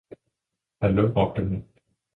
[0.81, 1.65] "Hallo!" råbte hun.